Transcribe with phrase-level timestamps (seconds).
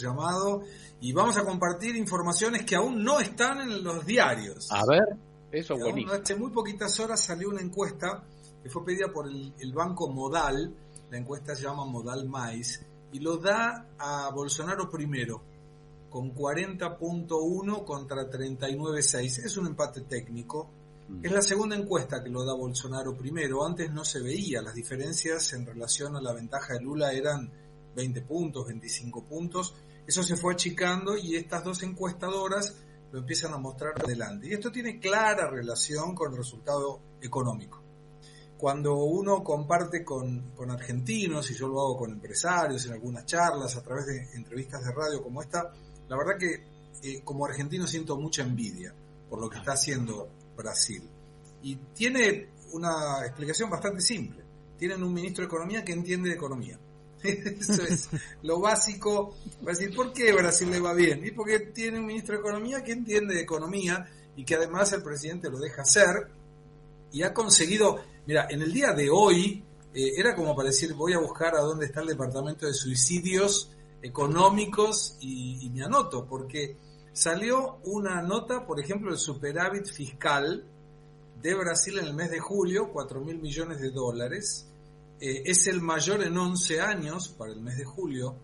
[0.00, 0.62] llamado
[1.00, 4.70] y vamos a compartir informaciones que aún no están en los diarios.
[4.70, 5.16] A ver,
[5.50, 8.24] eso es Hace muy poquitas horas salió una encuesta
[8.62, 10.74] que fue pedida por el, el banco Modal,
[11.10, 12.80] la encuesta se llama Modal Mais,
[13.12, 15.42] y lo da a Bolsonaro primero,
[16.08, 19.44] con 40.1 contra 39.6.
[19.44, 20.68] Es un empate técnico.
[21.08, 21.24] Mm.
[21.24, 23.64] Es la segunda encuesta que lo da Bolsonaro primero.
[23.64, 24.62] Antes no se veía.
[24.62, 27.50] Las diferencias en relación a la ventaja de Lula eran
[27.94, 29.74] 20 puntos, 25 puntos.
[30.06, 32.76] Eso se fue achicando y estas dos encuestadoras
[33.12, 34.48] lo empiezan a mostrar adelante.
[34.48, 37.82] Y esto tiene clara relación con el resultado económico
[38.62, 43.82] cuando uno comparte con, argentinos, y yo lo hago con empresarios en algunas charlas, a
[43.82, 45.72] través de entrevistas de radio como esta,
[46.08, 46.62] la verdad que
[47.02, 48.94] eh, como argentino siento mucha envidia
[49.28, 51.02] por lo que está haciendo Brasil.
[51.60, 54.44] Y tiene una explicación bastante simple.
[54.78, 56.78] Tienen un ministro de Economía que entiende de economía.
[57.60, 58.08] Eso es
[58.42, 59.36] lo básico.
[59.66, 61.24] Va a decir, ¿por qué Brasil le va bien?
[61.24, 65.02] Y porque tiene un ministro de Economía que entiende de economía y que además el
[65.02, 66.28] presidente lo deja hacer
[67.12, 71.12] y ha conseguido Mira, en el día de hoy eh, era como para decir, voy
[71.12, 76.76] a buscar a dónde está el departamento de suicidios económicos y, me anoto, porque
[77.12, 80.64] salió una nota, por ejemplo, el superávit fiscal
[81.40, 84.68] de Brasil en el mes de julio, 4 mil millones de dólares.
[85.24, 88.34] Eh, es el mayor en 11 años para el mes de julio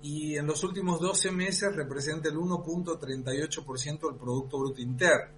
[0.00, 5.30] y en los últimos 12 meses representa el 1.38% del Producto Bruto Interno.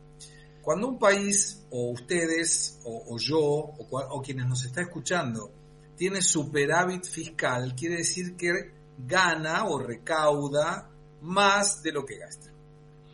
[0.63, 5.51] Cuando un país, o ustedes, o, yo, o, quienes nos está escuchando,
[5.97, 8.53] tiene superávit fiscal, quiere decir que
[8.97, 10.89] gana o recauda
[11.23, 12.53] más de lo que gasta.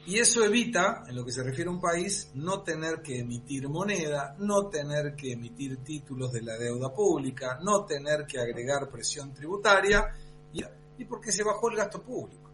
[0.06, 3.68] Y eso evita, en lo que se refiere a un país, no tener que emitir
[3.68, 9.34] moneda, no tener que emitir títulos de la deuda pública, no tener que agregar presión
[9.34, 10.08] tributaria
[10.52, 10.62] y,
[10.98, 12.50] y porque se bajó el gasto público.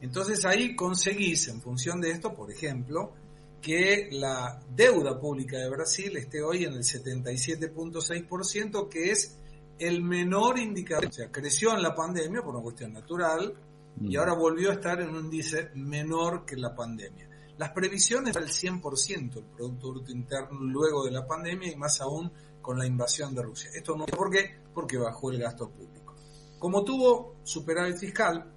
[0.00, 3.12] Entonces ahí conseguís, en función de esto, por ejemplo,
[3.60, 9.36] que la deuda pública de Brasil esté hoy en el 77.6%, que es
[9.78, 11.06] el menor indicador.
[11.06, 13.54] O sea, creció en la pandemia por una cuestión natural
[14.00, 14.18] y mm.
[14.18, 17.28] ahora volvió a estar en un índice menor que la pandemia.
[17.56, 22.30] Las previsiones del 100% el Producto Bruto Interno luego de la pandemia y más aún
[22.62, 23.70] con la invasión de Rusia.
[23.74, 24.60] Esto no ¿por qué?
[24.72, 26.14] Porque bajó el gasto público.
[26.58, 28.52] Como tuvo superávit fiscal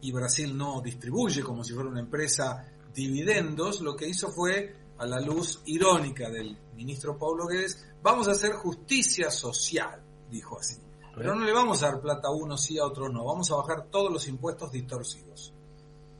[0.00, 5.06] y Brasil no distribuye como si fuera una empresa dividendos, lo que hizo fue, a
[5.06, 10.76] la luz irónica del ministro Paulo Guedes, vamos a hacer justicia social, dijo así.
[11.18, 13.56] Pero no le vamos a dar plata a unos sí, a otros no, vamos a
[13.56, 15.52] bajar todos los impuestos distorsivos.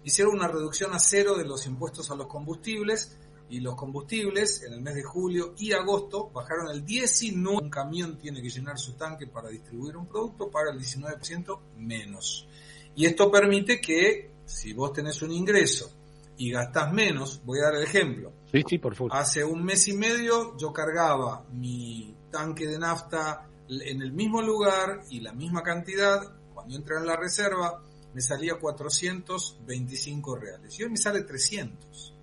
[0.04, 3.16] Hicieron una reducción a cero de los impuestos a los combustibles
[3.50, 7.62] y los combustibles en el mes de julio y agosto bajaron el 19%.
[7.62, 12.46] Un camión tiene que llenar su tanque para distribuir un producto, paga el 19% menos.
[12.94, 15.90] Y esto permite que si vos tenés un ingreso
[16.36, 18.32] y gastás menos, voy a dar el ejemplo.
[18.50, 19.12] Sí, sí, por favor.
[19.14, 25.02] Hace un mes y medio yo cargaba mi tanque de nafta en el mismo lugar
[25.10, 27.82] y la misma cantidad, cuando entré en la reserva,
[28.14, 30.78] me salía 425 reales.
[30.78, 32.14] Y hoy me sale 300.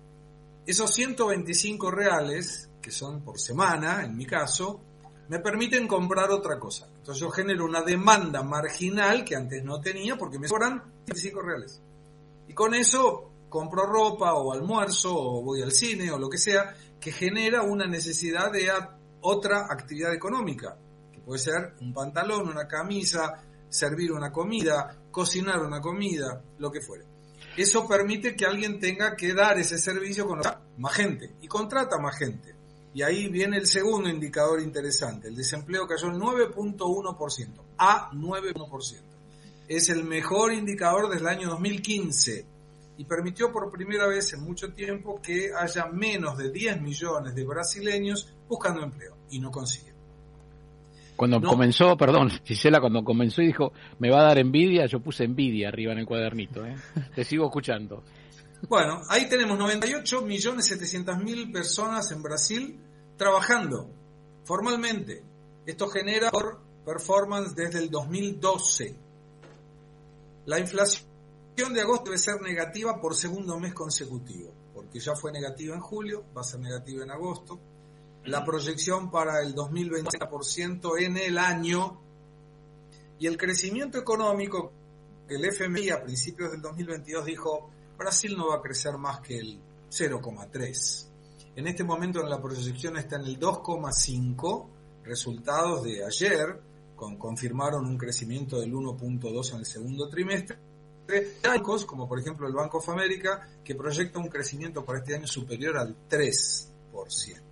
[0.66, 4.80] Esos 125 reales, que son por semana, en mi caso,
[5.28, 6.88] me permiten comprar otra cosa.
[6.96, 11.80] Entonces yo genero una demanda marginal que antes no tenía porque me sobran 25 reales.
[12.48, 16.74] Y con eso compro ropa o almuerzo o voy al cine o lo que sea,
[17.00, 18.70] que genera una necesidad de
[19.20, 20.76] otra actividad económica,
[21.26, 27.04] puede ser un pantalón, una camisa, servir una comida, cocinar una comida, lo que fuere.
[27.56, 30.40] Eso permite que alguien tenga que dar ese servicio con
[30.78, 32.54] más gente y contrata más gente.
[32.94, 35.26] Y ahí viene el segundo indicador interesante.
[35.26, 39.00] El desempleo cayó el 9.1%, a 9.1%.
[39.66, 42.46] Es el mejor indicador desde el año 2015
[42.98, 47.44] y permitió por primera vez en mucho tiempo que haya menos de 10 millones de
[47.44, 49.85] brasileños buscando empleo y no consiguen.
[51.16, 55.24] Cuando comenzó, perdón, Gisela, cuando comenzó y dijo, me va a dar envidia, yo puse
[55.24, 56.64] envidia arriba en el cuadernito.
[56.64, 56.76] ¿eh?
[57.14, 58.02] Te sigo escuchando.
[58.68, 62.78] Bueno, ahí tenemos 98 millones 700 mil personas en Brasil
[63.16, 63.90] trabajando
[64.44, 65.22] formalmente.
[65.66, 68.96] Esto genera por performance desde el 2012.
[70.46, 71.06] La inflación
[71.74, 76.24] de agosto debe ser negativa por segundo mes consecutivo, porque ya fue negativa en julio,
[76.36, 77.58] va a ser negativa en agosto.
[78.26, 82.00] La proyección para el 2020% en el año
[83.18, 84.72] y el crecimiento económico
[85.28, 89.38] que el FMI a principios del 2022 dijo, Brasil no va a crecer más que
[89.38, 91.06] el 0,3.
[91.56, 94.66] En este momento en la proyección está en el 2,5,
[95.04, 96.60] resultados de ayer,
[96.94, 100.58] con, confirmaron un crecimiento del 1.2 en el segundo trimestre
[101.42, 105.26] bancos, como por ejemplo el Banco of America, que proyecta un crecimiento para este año
[105.26, 107.45] superior al 3%.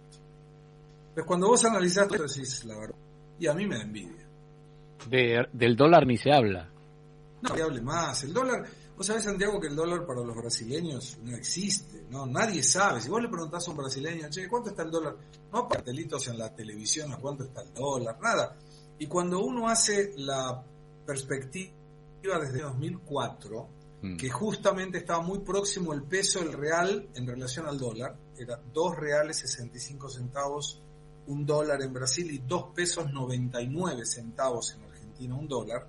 [1.14, 2.96] Pues cuando vos analizás esto decís la verdad,
[3.38, 4.26] y a mí me da envidia.
[5.52, 6.68] del dólar ni se habla.
[7.42, 8.24] No, que hable más.
[8.24, 8.64] El dólar,
[8.96, 12.26] vos sabés, Santiago, que el dólar para los brasileños no existe, ¿no?
[12.26, 13.00] Nadie sabe.
[13.00, 15.16] Si vos le preguntás a un brasileño, che, ¿cuánto está el dólar?
[15.52, 18.56] No cartelitos en la televisión a cuánto está el dólar, nada.
[18.98, 20.64] Y cuando uno hace la
[21.06, 23.68] perspectiva desde 2004,
[24.02, 24.16] mm.
[24.16, 28.96] que justamente estaba muy próximo el peso del real en relación al dólar, era 2
[28.96, 30.80] reales 65 centavos
[31.26, 35.86] un dólar en Brasil y 2 pesos 99 centavos en Argentina un dólar,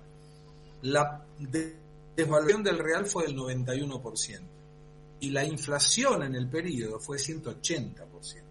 [0.82, 1.24] la
[2.16, 4.40] desvaluación del real fue del 91%
[5.20, 8.46] y la inflación en el periodo fue 180%.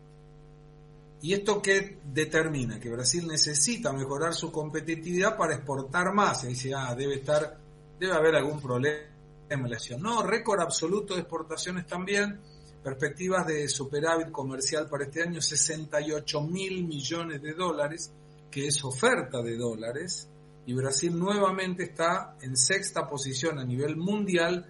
[1.21, 2.79] ¿Y esto qué determina?
[2.79, 6.43] Que Brasil necesita mejorar su competitividad para exportar más.
[6.43, 7.57] Y dice, ah, debe estar,
[7.99, 9.15] debe haber algún problema
[9.49, 12.39] en la No, récord absoluto de exportaciones también.
[12.85, 18.13] Perspectivas de superávit comercial para este año, 68 mil millones de dólares,
[18.51, 20.29] que es oferta de dólares.
[20.67, 24.67] Y Brasil nuevamente está en sexta posición a nivel mundial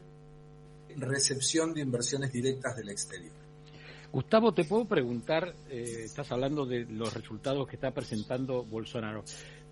[0.87, 3.35] en recepción de inversiones directas del exterior.
[4.13, 9.25] Gustavo, te puedo preguntar, eh, estás hablando de los resultados que está presentando Bolsonaro,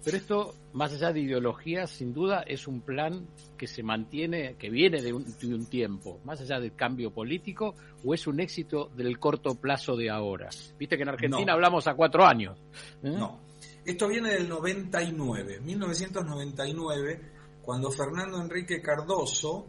[0.03, 3.27] pero esto, más allá de ideología, sin duda es un plan
[3.57, 8.27] que se mantiene, que viene de un, tiempo, más allá del cambio político, o es
[8.27, 10.49] un éxito del corto plazo de ahora.
[10.77, 12.57] Viste que en Argentina hablamos a cuatro años.
[13.03, 13.11] ¿eh?
[13.11, 13.39] No,
[13.85, 17.21] esto viene del 99, 1999,
[17.61, 19.65] cuando Fernando Enrique Cardoso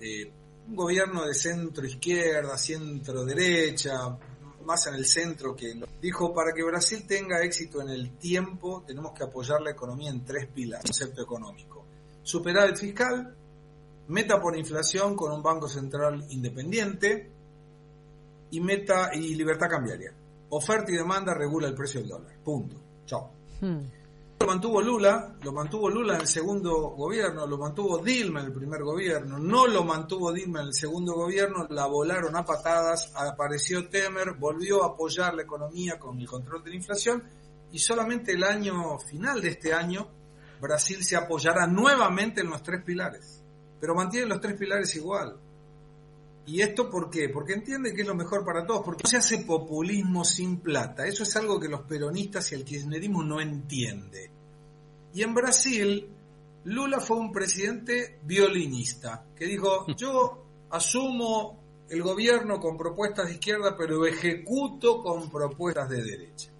[0.00, 0.32] eh,
[0.68, 4.16] un gobierno de centro izquierda, centro derecha,
[4.64, 9.12] más en el centro que dijo para que Brasil tenga éxito en el tiempo tenemos
[9.12, 11.84] que apoyar la economía en tres pilares, concepto económico.
[12.22, 13.34] Superávit fiscal,
[14.08, 17.30] meta por inflación con un banco central independiente
[18.50, 20.12] y meta y libertad cambiaria.
[20.50, 22.36] Oferta y demanda regula el precio del dólar.
[22.42, 22.76] Punto.
[23.06, 23.30] Chao.
[23.60, 23.99] Hmm
[24.40, 28.52] lo mantuvo Lula, lo mantuvo Lula en el segundo gobierno, lo mantuvo Dilma en el
[28.54, 33.86] primer gobierno, no lo mantuvo Dilma en el segundo gobierno, la volaron a patadas, apareció
[33.90, 37.22] Temer, volvió a apoyar la economía con el control de la inflación
[37.70, 40.08] y solamente el año final de este año
[40.58, 43.44] Brasil se apoyará nuevamente en los tres pilares,
[43.78, 45.36] pero mantiene los tres pilares igual.
[46.46, 47.28] ¿Y esto por qué?
[47.28, 51.06] Porque entiende que es lo mejor para todos, porque no se hace populismo sin plata.
[51.06, 54.30] Eso es algo que los peronistas y el kirchnerismo no entiende.
[55.14, 56.08] Y en Brasil,
[56.64, 61.58] Lula fue un presidente violinista, que dijo, yo asumo
[61.88, 66.50] el gobierno con propuestas de izquierda, pero ejecuto con propuestas de derecha.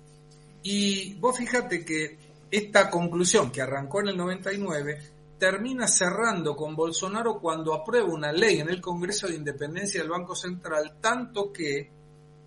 [0.63, 2.19] Y vos fíjate que
[2.51, 5.01] esta conclusión que arrancó en el 99
[5.41, 10.37] termina cerrando con Bolsonaro cuando aprueba una ley en el Congreso de Independencia del Banco
[10.37, 11.91] Central, tanto que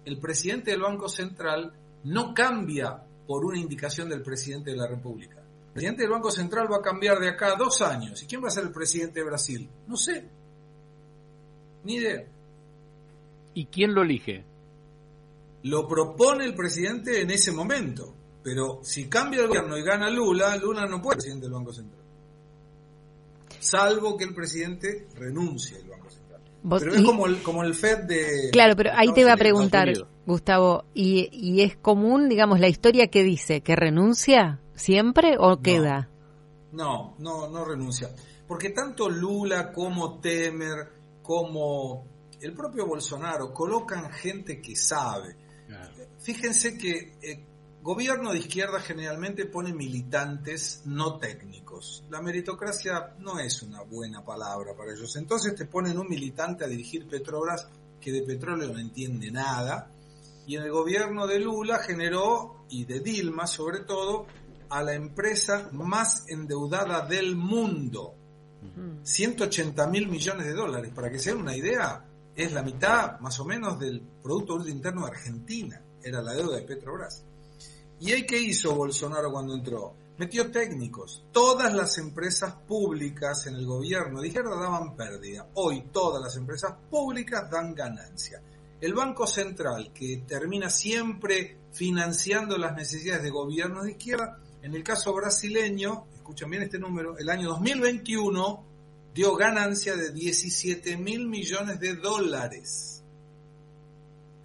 [0.06, 1.74] el presidente del Banco Central
[2.04, 5.40] no cambia por una indicación del presidente de la República.
[5.40, 8.22] El presidente del Banco Central va a cambiar de acá a dos años.
[8.22, 9.68] ¿Y quién va a ser el presidente de Brasil?
[9.88, 10.30] No sé.
[11.86, 12.24] Ni idea.
[13.56, 14.46] ¿Y quién lo elige?
[15.64, 18.14] Lo propone el presidente en ese momento.
[18.44, 21.74] Pero si cambia el gobierno y gana Lula, Lula no puede ser presidente del Banco
[21.74, 22.03] Central
[23.64, 26.42] salvo que el presidente renuncie al Banco Central.
[26.80, 28.50] Pero es como el, como el FED de...
[28.52, 29.92] Claro, pero ahí te iba a preguntar,
[30.26, 36.10] Gustavo, ¿y, ¿y es común, digamos, la historia que dice que renuncia siempre o queda?
[36.72, 38.10] No, no, no renuncia.
[38.48, 40.90] Porque tanto Lula como Temer,
[41.22, 42.06] como
[42.42, 45.38] el propio Bolsonaro, colocan gente que sabe.
[46.20, 47.46] Fíjense que eh,
[47.84, 52.06] Gobierno de izquierda generalmente pone militantes no técnicos.
[52.10, 55.14] La meritocracia no es una buena palabra para ellos.
[55.18, 57.68] Entonces te ponen un militante a dirigir Petrobras
[58.00, 59.92] que de petróleo no entiende nada.
[60.48, 64.28] Y en el gobierno de Lula generó, y de Dilma sobre todo,
[64.70, 68.16] a la empresa más endeudada del mundo.
[69.04, 70.94] 180 mil millones de dólares.
[70.96, 75.02] Para que se den una idea, es la mitad más o menos del Producto Interno
[75.02, 75.82] de Argentina.
[76.02, 77.26] Era la deuda de Petrobras.
[78.04, 79.96] ¿Y ahí qué hizo Bolsonaro cuando entró?
[80.18, 81.24] Metió técnicos.
[81.32, 85.48] Todas las empresas públicas en el gobierno de izquierda daban pérdida.
[85.54, 88.42] Hoy todas las empresas públicas dan ganancia.
[88.82, 94.84] El Banco Central, que termina siempre financiando las necesidades de gobiernos de izquierda, en el
[94.84, 98.66] caso brasileño, escuchen bien este número, el año 2021
[99.14, 103.03] dio ganancia de 17 mil millones de dólares.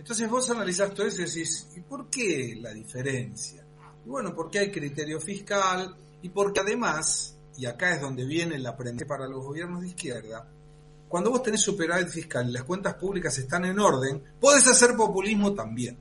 [0.09, 3.63] Entonces vos analizás todo eso y decís, ¿y por qué la diferencia?
[4.07, 8.65] Y bueno, porque hay criterio fiscal y porque además, y acá es donde viene el
[8.65, 10.49] aprendizaje para los gobiernos de izquierda,
[11.09, 15.53] cuando vos tenés superávit fiscal y las cuentas públicas están en orden, podés hacer populismo
[15.53, 15.99] también.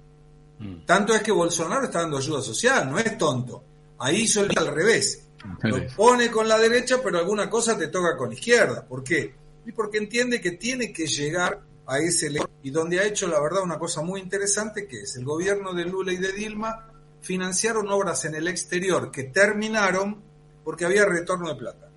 [0.57, 0.85] Mm.
[0.85, 3.61] Tanto es que Bolsonaro está dando ayuda social, no es tonto.
[3.99, 5.21] Ahí hizo al revés.
[5.63, 8.87] Lo pone con la derecha, pero alguna cosa te toca con la izquierda.
[8.87, 9.35] ¿Por qué?
[9.65, 12.29] Y porque entiende que tiene que llegar a ese
[12.63, 15.85] y donde ha hecho la verdad una cosa muy interesante que es el gobierno de
[15.85, 16.91] Lula y de Dilma
[17.21, 20.21] financiaron obras en el exterior que terminaron
[20.63, 21.89] porque había retorno de plata.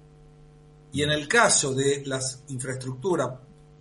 [0.93, 3.31] Y en el caso de las infraestructuras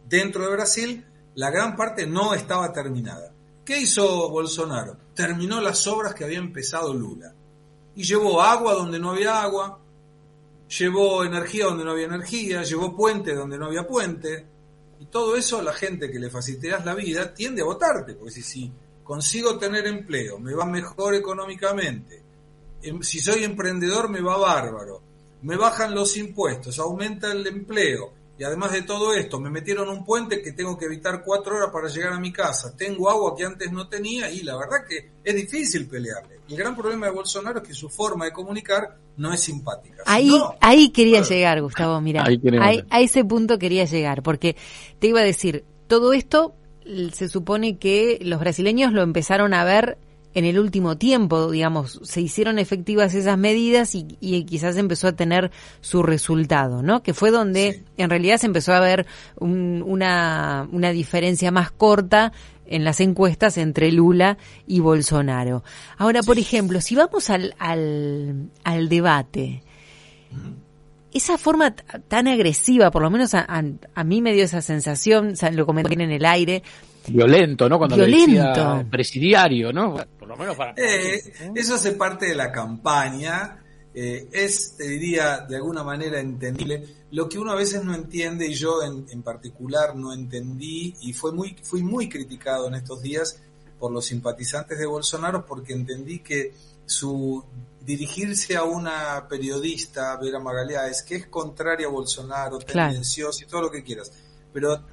[0.07, 3.31] dentro de Brasil, la gran parte no estaba terminada.
[3.63, 4.97] ¿Qué hizo Bolsonaro?
[5.13, 7.33] Terminó las obras que había empezado Lula.
[7.95, 9.79] Y llevó agua donde no había agua,
[10.67, 14.47] llevó energía donde no había energía, llevó puente donde no había puente.
[14.99, 18.43] Y todo eso la gente que le facilitas la vida tiende a votarte, porque si,
[18.43, 18.71] si
[19.03, 22.21] consigo tener empleo, me va mejor económicamente,
[22.81, 25.01] em, si soy emprendedor me va bárbaro,
[25.41, 30.05] me bajan los impuestos, aumenta el empleo, y además de todo esto, me metieron un
[30.05, 33.43] puente que tengo que evitar cuatro horas para llegar a mi casa, tengo agua que
[33.43, 36.39] antes no tenía y la verdad que es difícil pelearle.
[36.47, 40.03] El gran problema de Bolsonaro es que su forma de comunicar no es simpática.
[40.05, 40.31] Ahí,
[40.61, 42.23] ahí quería llegar, Gustavo, mira,
[42.89, 44.55] a ese punto quería llegar, porque
[44.99, 46.55] te iba a decir, todo esto
[47.11, 49.97] se supone que los brasileños lo empezaron a ver
[50.33, 54.03] en el último tiempo, digamos, se hicieron efectivas esas medidas y,
[54.43, 57.01] quizás empezó a tener su resultado, ¿no?
[57.01, 59.07] Que fue donde en realidad se empezó a ver
[59.39, 62.31] una, una diferencia más corta
[62.67, 65.63] en las encuestas entre Lula y Bolsonaro.
[65.97, 69.63] Ahora, por ejemplo, si vamos al, al, al debate,
[71.11, 71.75] esa forma
[72.07, 76.11] tan agresiva, por lo menos a, a, mí me dio esa sensación, lo comenté en
[76.11, 76.63] el aire,
[77.07, 77.77] violento, ¿no?
[77.77, 78.85] Cuando Violento.
[78.89, 79.95] presidiario, ¿no?
[80.17, 80.73] Por lo menos para...
[80.77, 81.21] Eh,
[81.55, 83.63] eso hace parte de la campaña.
[83.93, 86.83] Eh, es, te diría, de alguna manera entendible.
[87.11, 91.13] Lo que uno a veces no entiende, y yo en, en, particular no entendí, y
[91.13, 93.41] fue muy, fui muy criticado en estos días
[93.79, 96.53] por los simpatizantes de Bolsonaro, porque entendí que
[96.89, 97.43] su
[97.81, 103.71] dirigirse a una periodista, Vera Magalhães, que es contraria a Bolsonaro, tendenciosa y todo lo
[103.71, 104.11] que quieras,
[104.51, 104.83] pero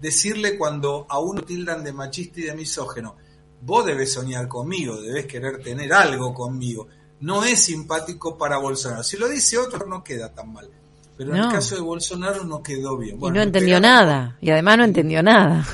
[0.00, 3.16] decirle cuando a uno tildan de machista y de misógeno,
[3.60, 6.88] vos debes soñar conmigo, debes querer tener algo conmigo.
[7.20, 9.02] No es simpático para Bolsonaro.
[9.02, 10.68] Si lo dice otro no queda tan mal.
[11.16, 13.18] Pero en el caso de Bolsonaro no quedó bien.
[13.20, 14.36] y no entendió nada.
[14.40, 15.64] Y además no entendió nada.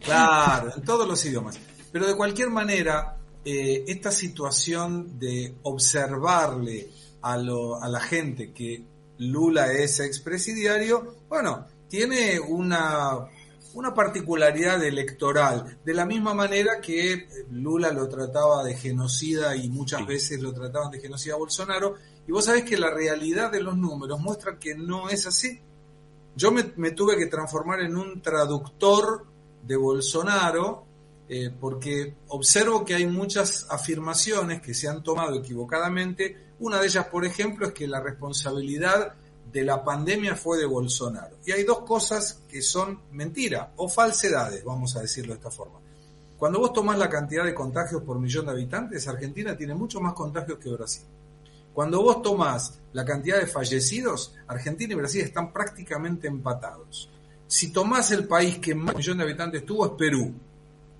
[0.00, 1.58] Claro, en todos los idiomas.
[1.90, 6.90] Pero de cualquier manera, eh, esta situación de observarle
[7.22, 8.84] a, lo, a la gente que
[9.18, 13.28] Lula es expresidiario, bueno, tiene una
[13.74, 19.68] una particularidad electoral, de la misma manera que eh, Lula lo trataba de genocida y
[19.68, 21.94] muchas veces lo trataban de genocida a Bolsonaro,
[22.26, 25.60] y vos sabés que la realidad de los números muestra que no es así.
[26.36, 29.26] Yo me, tuve que transformar en un traductor
[29.62, 30.86] de Bolsonaro
[31.34, 36.52] eh, porque observo que hay muchas afirmaciones que se han tomado equivocadamente.
[36.58, 39.14] Una de ellas, por ejemplo, es que la responsabilidad
[39.50, 41.38] de la pandemia fue de Bolsonaro.
[41.46, 45.80] Y hay dos cosas que son mentira o falsedades, vamos a decirlo de esta forma.
[46.36, 50.12] Cuando vos tomás la cantidad de contagios por millón de habitantes, Argentina tiene mucho más
[50.12, 51.06] contagios que Brasil.
[51.72, 57.08] Cuando vos tomás la cantidad de fallecidos, Argentina y Brasil están prácticamente empatados.
[57.46, 60.34] Si tomás el país que más millón de habitantes tuvo es Perú.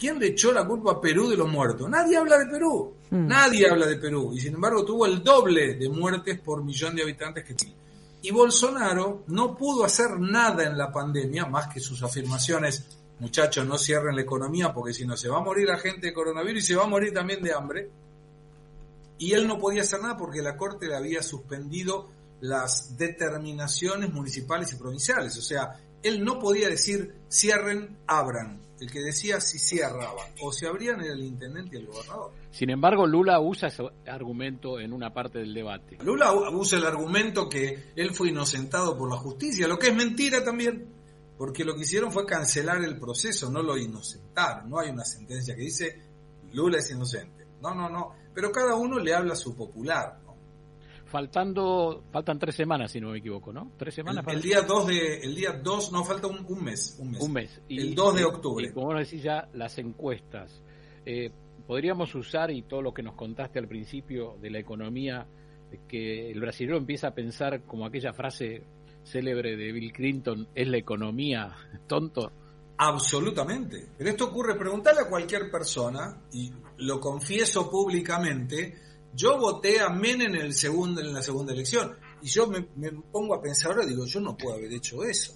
[0.02, 1.88] ¿Quién le echó la culpa a Perú de los muertos?
[1.88, 2.92] Nadie habla de Perú.
[3.08, 3.24] Hmm.
[3.24, 4.32] Nadie habla de Perú.
[4.34, 7.76] Y sin embargo tuvo el doble de muertes por millón de habitantes que Chile.
[8.20, 12.84] Y Bolsonaro no pudo hacer nada en la pandemia, más que sus afirmaciones,
[13.20, 16.12] muchachos, no cierren la economía porque si no se va a morir la gente de
[16.12, 17.88] coronavirus y se va a morir también de hambre.
[19.18, 22.08] Y él no podía hacer nada porque la Corte le había suspendido
[22.40, 25.38] las determinaciones municipales y provinciales.
[25.38, 28.60] O sea, él no podía decir cierren, abran.
[28.80, 32.32] El que decía si cerraban o se abrían era el intendente y el gobernador.
[32.50, 35.98] Sin embargo, Lula usa ese argumento en una parte del debate.
[36.02, 40.42] Lula usa el argumento que él fue inocentado por la justicia, lo que es mentira
[40.42, 40.88] también,
[41.38, 44.68] porque lo que hicieron fue cancelar el proceso, no lo inocentaron.
[44.68, 46.00] No hay una sentencia que dice
[46.52, 47.46] Lula es inocente.
[47.60, 48.16] No, no, no.
[48.34, 50.18] Pero cada uno le habla a su popular.
[51.12, 53.72] Faltando, faltan tres semanas, si no me equivoco, ¿no?
[53.76, 54.24] Tres semanas.
[54.28, 57.20] El, día 2 de, el día 2, no, falta un, mes, un mes.
[57.20, 57.60] Un mes.
[57.68, 58.66] el 2 de octubre.
[58.66, 60.62] Y como decís ya, las encuestas.
[61.04, 61.30] Eh,
[61.66, 65.26] podríamos usar, y todo lo que nos contaste al principio de la economía,
[65.86, 68.62] que el brasileño empieza a pensar como aquella frase
[69.04, 71.54] célebre de Bill Clinton, es la economía,
[71.86, 72.32] tonto.
[72.78, 73.86] Absolutamente.
[73.98, 80.34] Pero esto ocurre, preguntarle a cualquier persona, y lo confieso públicamente, yo voté a Menem
[80.34, 81.96] en, el segundo, en la segunda elección.
[82.22, 82.62] Y yo me,
[83.10, 85.34] pongo a pensar ahora, digo, yo no puedo haber hecho eso.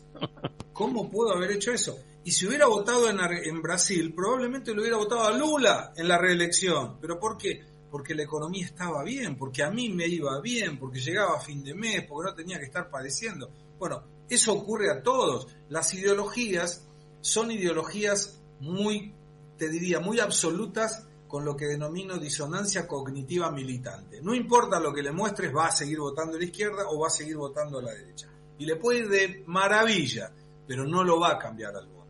[0.72, 1.98] ¿Cómo puedo haber hecho eso?
[2.24, 6.98] Y si hubiera votado en, Brasil, probablemente lo hubiera votado a Lula en la reelección.
[7.00, 7.62] ¿Pero por qué?
[7.90, 11.62] Porque la economía estaba bien, porque a mí me iba bien, porque llegaba a fin
[11.62, 13.50] de mes, porque no tenía que estar padeciendo.
[13.78, 15.48] Bueno, eso ocurre a todos.
[15.68, 16.86] Las ideologías
[17.20, 19.14] son ideologías muy,
[19.56, 24.20] te diría, muy absolutas con lo que denomino disonancia cognitiva militante.
[24.20, 27.08] No importa lo que le muestres, va a seguir votando a la izquierda o va
[27.08, 28.28] a seguir votando a la derecha.
[28.58, 30.32] Y le puede ir de maravilla,
[30.66, 32.06] pero no lo va a cambiar al voto.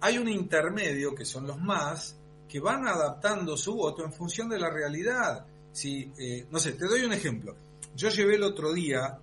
[0.00, 2.16] Hay un intermedio, que son los más,
[2.48, 5.46] que van adaptando su voto en función de la realidad.
[5.72, 7.56] Si, eh, no sé, te doy un ejemplo.
[7.96, 9.18] Yo llevé el otro día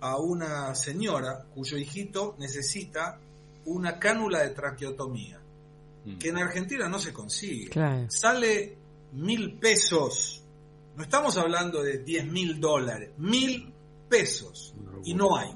[0.00, 3.18] a una señora cuyo hijito necesita
[3.64, 5.40] una cánula de traqueotomía,
[6.06, 6.18] mm.
[6.18, 7.70] que en Argentina no se consigue.
[8.08, 8.76] Sale
[9.12, 10.42] mil pesos.
[10.96, 13.72] No estamos hablando de diez mil dólares, mil
[14.08, 14.74] pesos.
[15.04, 15.50] Y no hay.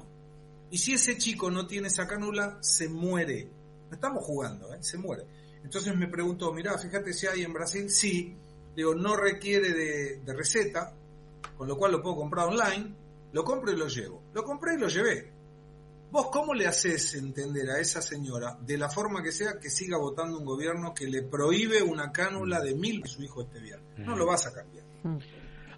[0.69, 3.49] Y si ese chico no tiene esa cánula, se muere.
[3.89, 4.77] No estamos jugando, ¿eh?
[4.81, 5.25] se muere.
[5.63, 8.35] Entonces me pregunto, mirá, fíjate si hay en Brasil, sí.
[8.75, 10.93] Digo, no requiere de, de receta,
[11.57, 12.95] con lo cual lo puedo comprar online.
[13.33, 14.23] Lo compro y lo llevo.
[14.33, 15.31] Lo compré y lo llevé.
[16.11, 19.97] ¿Vos cómo le haces entender a esa señora, de la forma que sea, que siga
[19.97, 23.79] votando un gobierno que le prohíbe una cánula de mil que su hijo esté bien?
[23.97, 24.83] No lo vas a cambiar.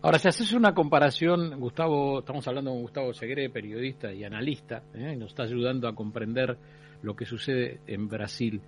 [0.01, 5.15] Ahora, si haces una comparación, Gustavo, estamos hablando con Gustavo Segre, periodista y analista, ¿eh?
[5.15, 6.57] nos está ayudando a comprender
[7.03, 8.59] lo que sucede en Brasil.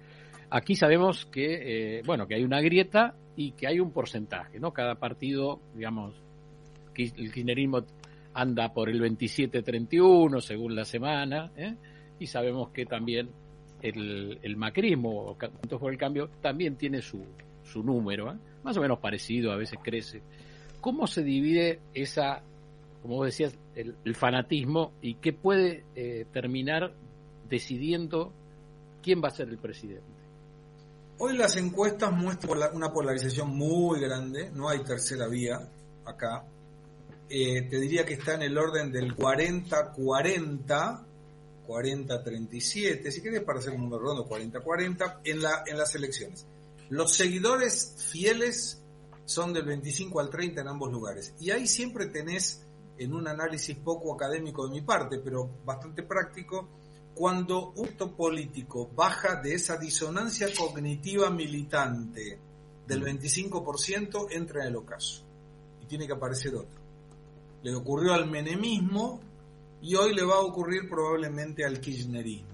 [0.51, 4.71] Aquí sabemos que, eh, bueno, que hay una grieta y que hay un porcentaje, ¿no?
[4.71, 6.13] Cada partido, digamos,
[6.95, 7.83] el kirchnerismo
[8.35, 11.73] anda por el 27-31 según la semana, ¿eh?
[12.19, 13.29] y sabemos que también
[13.81, 17.23] el, el macrismo, Juntos por el Cambio, también tiene su,
[17.63, 18.37] su número, ¿eh?
[18.63, 20.21] más o menos parecido, a veces crece.
[20.81, 22.41] ¿Cómo se divide esa,
[23.01, 26.93] como vos decías, el, fanatismo y qué puede eh, terminar
[27.49, 28.33] decidiendo
[29.01, 30.03] quién va a ser el presidente?
[31.19, 35.59] Hoy las encuestas muestran una polarización muy grande, no hay tercera vía
[36.05, 36.43] acá,
[37.29, 41.03] eh, te diría que está en el orden del 40-40,
[41.67, 46.45] 40-37, si querés para hacer un número redondo, 40-40, en, la, en las elecciones.
[46.89, 48.81] Los seguidores fieles
[49.25, 51.33] son del 25 al 30 en ambos lugares.
[51.39, 52.61] Y ahí siempre tenés,
[52.97, 56.69] en un análisis poco académico de mi parte, pero bastante práctico,
[57.15, 62.37] cuando un político baja de esa disonancia cognitiva militante
[62.85, 65.23] del 25%, entra en el ocaso.
[65.81, 66.84] Y tiene que aparecer otro
[67.65, 69.19] le ocurrió al menemismo
[69.81, 72.53] y hoy le va a ocurrir probablemente al kirchnerismo.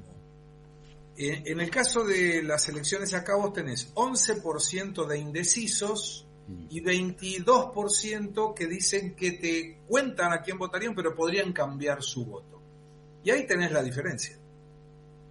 [1.18, 6.26] En el caso de las elecciones a cabo tenés 11% de indecisos
[6.70, 12.62] y 22% que dicen que te cuentan a quién votarían, pero podrían cambiar su voto.
[13.22, 14.40] Y ahí tenés la diferencia.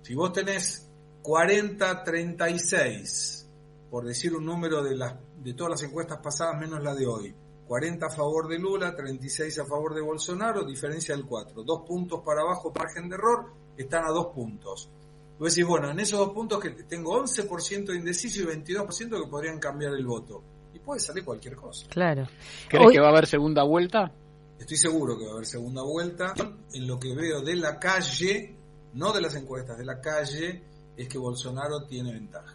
[0.02, 0.90] Si vos tenés
[1.22, 3.46] 40-36,
[3.90, 7.34] por decir un número de, las, de todas las encuestas pasadas menos la de hoy,
[7.70, 11.62] 40 a favor de Lula, 36 a favor de Bolsonaro, diferencia del 4.
[11.62, 14.90] Dos puntos para abajo, margen de error, están a dos puntos.
[15.38, 19.30] Vos decís, bueno, en esos dos puntos que tengo 11% de indeciso y 22% que
[19.30, 20.42] podrían cambiar el voto.
[20.74, 21.86] Y puede salir cualquier cosa.
[21.86, 22.26] Claro.
[22.68, 24.10] ¿Crees que va a haber segunda vuelta?
[24.58, 26.34] Estoy seguro que va a haber segunda vuelta.
[26.72, 28.52] En lo que veo de la calle,
[28.94, 30.60] no de las encuestas, de la calle,
[30.96, 32.52] es que Bolsonaro tiene ventaja.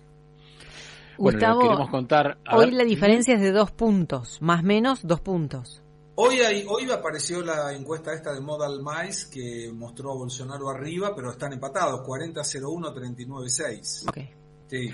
[1.18, 2.38] Gustavo, queremos contar.
[2.52, 5.82] hoy la diferencia es de dos puntos, más o menos dos puntos.
[6.18, 11.14] Hoy, hay, hoy apareció la encuesta esta de Modal Mice que mostró a Bolsonaro arriba,
[11.14, 14.10] pero están empatados, 40-01, 39-6.
[14.10, 14.30] Okay.
[14.68, 14.90] Sí.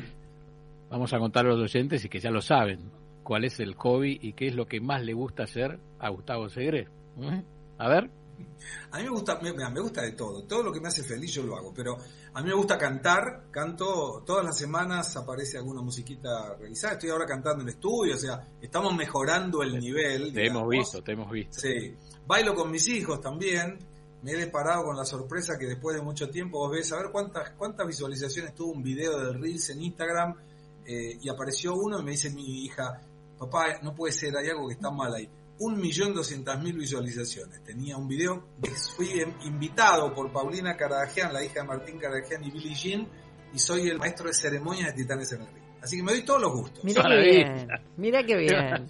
[0.90, 2.92] Vamos a contar a los oyentes y que ya lo saben,
[3.24, 6.50] cuál es el hobby y qué es lo que más le gusta hacer a Gustavo
[6.50, 6.88] Segre.
[7.16, 7.40] ¿Mm?
[7.78, 8.10] A ver.
[8.92, 11.34] A mí me gusta, me, me, gusta de todo, todo lo que me hace feliz
[11.34, 11.98] yo lo hago, pero
[12.34, 17.26] a mí me gusta cantar, canto todas las semanas aparece alguna musiquita realizada, estoy ahora
[17.26, 20.34] cantando en el estudio, o sea, estamos mejorando el nivel.
[20.34, 21.60] Te hemos visto, te hemos visto.
[21.60, 21.94] Sí,
[22.26, 23.80] bailo con mis hijos también,
[24.22, 27.12] me he deparado con la sorpresa que después de mucho tiempo vos ves, a ver
[27.12, 30.36] cuántas, cuántas visualizaciones tuvo un video de Reels en Instagram
[30.86, 33.02] eh, y apareció uno y me dice mi hija,
[33.38, 35.30] papá, no puede ser, hay algo que está mal ahí
[35.62, 37.64] 1.200.000 visualizaciones.
[37.64, 38.48] Tenía un video,
[38.96, 43.08] fui invitado por Paulina Caradagian, la hija de Martín Caradagian y Billie Jean,
[43.54, 45.62] y soy el maestro de ceremonias de Titanes en el Río.
[45.82, 46.84] Así que me doy todos los gustos.
[46.84, 48.88] Mira qué bien, mira qué bien.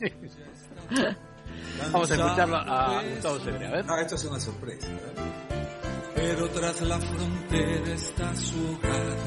[1.92, 3.86] Vamos a escucharlo a Gustavo Cebre, a ver.
[3.88, 4.88] Ah, esto es una sorpresa.
[6.16, 9.18] Pero tras la frontera está su hogar,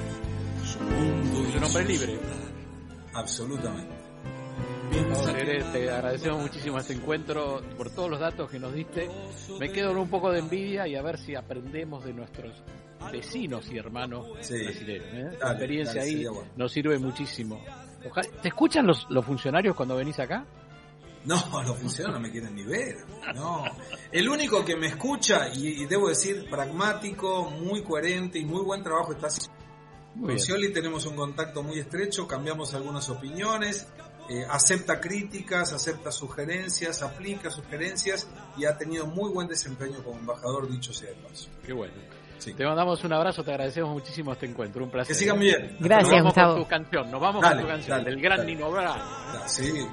[0.65, 2.19] su mundo y un hombre libre.
[3.13, 3.94] Absolutamente
[5.73, 9.09] te agradecemos muchísimo este encuentro por todos los datos que nos diste.
[9.59, 12.63] Me quedo con un poco de envidia y a ver si aprendemos de nuestros
[13.11, 15.35] vecinos y hermanos brasileños.
[15.35, 15.39] ¿eh?
[15.41, 16.25] La experiencia ahí
[16.57, 17.61] nos sirve muchísimo.
[18.43, 20.47] ¿Te escuchan los, los funcionarios cuando venís acá?
[21.25, 22.97] No, los funcionarios no me quieren ni ver.
[23.35, 23.65] No.
[24.13, 29.13] El único que me escucha, y, debo decir, pragmático, muy coherente y muy buen trabajo
[29.13, 29.55] está haciendo.
[30.21, 33.89] Con Scioli tenemos un contacto muy estrecho, cambiamos algunas opiniones,
[34.29, 40.71] eh, acepta críticas, acepta sugerencias, aplica sugerencias y ha tenido muy buen desempeño como embajador,
[40.71, 41.49] dicho sea de paso.
[41.65, 41.95] Qué bueno.
[42.53, 45.15] Te mandamos un abrazo, te agradecemos muchísimo este encuentro, un placer.
[45.15, 45.77] Que sigan bien.
[45.81, 49.01] Gracias, nos vamos Con tu canción, nos vamos con tu canción, del gran Nino Bravo.
[49.47, 49.87] Sí.